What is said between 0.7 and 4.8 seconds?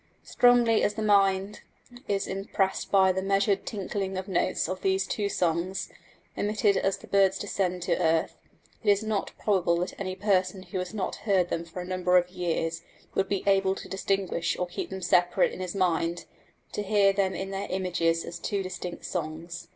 as the mind is impressed by the measured tinkling notes